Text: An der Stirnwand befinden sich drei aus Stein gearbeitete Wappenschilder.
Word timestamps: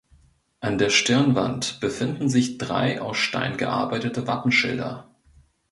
An 0.61 0.79
der 0.79 0.89
Stirnwand 0.89 1.79
befinden 1.79 2.27
sich 2.27 2.57
drei 2.57 2.99
aus 3.03 3.17
Stein 3.17 3.57
gearbeitete 3.57 4.25
Wappenschilder. 4.25 5.11